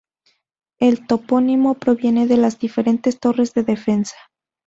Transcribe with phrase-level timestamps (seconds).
[0.79, 4.15] El topónimo proviene de las diferentes torres de defensa.